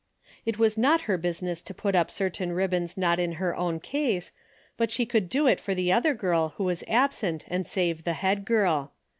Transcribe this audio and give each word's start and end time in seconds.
It 0.47 0.57
was 0.57 0.79
not 0.79 1.01
her 1.01 1.15
business 1.15 1.61
to 1.61 1.75
put 1.75 1.93
up 1.93 2.09
cer 2.09 2.31
tain 2.31 2.53
ribbons 2.53 2.97
not 2.97 3.19
in 3.19 3.33
her 3.33 3.55
own 3.55 3.79
case, 3.79 4.31
but 4.75 4.89
she 4.89 5.05
could 5.05 5.29
do 5.29 5.45
it 5.45 5.59
for 5.59 5.75
the 5.75 5.91
other 5.91 6.15
girl 6.15 6.55
who 6.57 6.63
was 6.63 6.83
absent 6.87 7.45
and 7.47 7.67
save 7.67 8.03
the 8.03 8.13
head 8.13 8.43
girl. 8.43 8.93